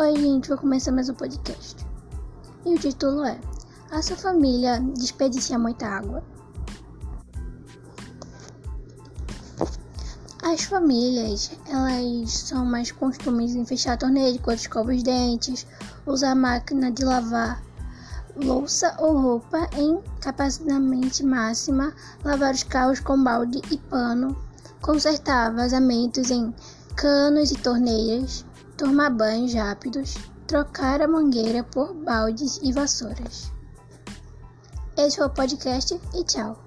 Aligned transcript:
Oi, 0.00 0.14
gente, 0.14 0.48
vou 0.48 0.56
começar 0.56 0.92
mais 0.92 1.08
um 1.08 1.14
podcast. 1.14 1.84
E 2.64 2.72
o 2.72 2.78
título 2.78 3.24
é: 3.24 3.36
A 3.90 4.00
sua 4.00 4.16
família 4.16 4.78
desperdicia 4.96 5.58
muita 5.58 5.88
água? 5.88 6.22
As 10.40 10.62
famílias, 10.62 11.50
elas 11.68 12.30
são 12.30 12.64
mais 12.64 12.92
costumes 12.92 13.56
em 13.56 13.64
fechar 13.64 13.94
a 13.94 13.96
torneira 13.96 14.38
quando 14.38 14.58
escova 14.58 14.92
os 14.92 15.02
dentes, 15.02 15.66
usar 16.06 16.30
a 16.30 16.36
máquina 16.36 16.92
de 16.92 17.04
lavar 17.04 17.60
louça 18.36 18.94
ou 19.00 19.20
roupa 19.20 19.68
em 19.76 20.00
capacidade 20.20 21.24
máxima, 21.24 21.92
lavar 22.24 22.54
os 22.54 22.62
carros 22.62 23.00
com 23.00 23.20
balde 23.20 23.60
e 23.68 23.76
pano, 23.76 24.36
consertar 24.80 25.52
vazamentos 25.52 26.30
em 26.30 26.54
canos 26.98 27.52
e 27.52 27.54
torneiras, 27.54 28.44
tomar 28.76 29.10
banhos 29.10 29.54
rápidos, 29.54 30.16
trocar 30.48 31.00
a 31.00 31.06
mangueira 31.06 31.62
por 31.62 31.94
baldes 31.94 32.58
e 32.60 32.72
vassouras. 32.72 33.52
Esse 34.96 35.18
foi 35.18 35.26
o 35.26 35.30
podcast 35.30 36.00
e 36.12 36.24
tchau! 36.24 36.60